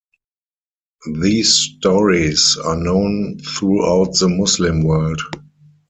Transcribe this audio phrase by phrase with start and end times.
[1.21, 5.21] These stories are known throughout the Muslim world.